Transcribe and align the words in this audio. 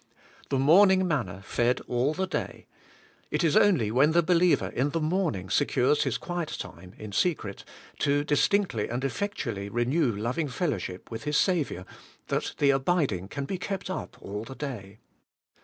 The 0.49 0.57
morning 0.57 1.07
manna 1.07 1.43
fed 1.43 1.79
all 1.81 2.15
the 2.15 2.25
day; 2.25 2.65
it 3.29 3.43
is 3.43 3.55
only 3.55 3.91
when 3.91 4.13
the 4.13 4.23
believer 4.23 4.69
in 4.69 4.89
the 4.89 4.99
morning 4.99 5.47
secures 5.51 6.05
his 6.05 6.17
quiet 6.17 6.55
time 6.57 6.93
in 6.97 7.11
secret 7.11 7.63
to 7.99 8.23
distinctly 8.23 8.89
and 8.89 9.03
effectually 9.03 9.69
renew 9.69 10.11
loving 10.11 10.47
fellowship 10.47 11.11
with 11.11 11.25
his 11.25 11.37
Saviour, 11.37 11.85
that 12.29 12.55
the 12.57 12.71
abiding 12.71 13.27
can 13.27 13.45
be 13.45 13.59
kept 13.59 13.91
up 13.91 14.17
all 14.19 14.43
the 14.43 14.55
day. 14.55 15.01